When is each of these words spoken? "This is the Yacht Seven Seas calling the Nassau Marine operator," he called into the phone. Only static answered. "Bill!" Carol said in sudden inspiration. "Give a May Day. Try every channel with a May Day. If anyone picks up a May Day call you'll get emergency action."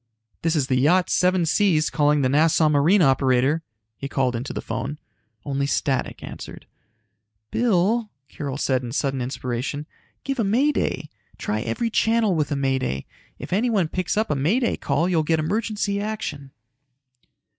"This 0.41 0.55
is 0.55 0.65
the 0.65 0.79
Yacht 0.79 1.11
Seven 1.11 1.45
Seas 1.45 1.91
calling 1.91 2.23
the 2.23 2.27
Nassau 2.29 2.69
Marine 2.69 3.03
operator," 3.03 3.61
he 3.95 4.07
called 4.09 4.35
into 4.35 4.51
the 4.51 4.59
phone. 4.59 4.97
Only 5.45 5.67
static 5.67 6.23
answered. 6.23 6.65
"Bill!" 7.51 8.09
Carol 8.27 8.57
said 8.57 8.81
in 8.81 8.93
sudden 8.93 9.21
inspiration. 9.21 9.85
"Give 10.23 10.39
a 10.39 10.43
May 10.43 10.71
Day. 10.71 11.11
Try 11.37 11.61
every 11.61 11.91
channel 11.91 12.33
with 12.33 12.51
a 12.51 12.55
May 12.55 12.79
Day. 12.79 13.05
If 13.37 13.53
anyone 13.53 13.87
picks 13.89 14.17
up 14.17 14.31
a 14.31 14.35
May 14.35 14.59
Day 14.59 14.75
call 14.75 15.07
you'll 15.07 15.21
get 15.21 15.37
emergency 15.37 16.01
action." 16.01 16.49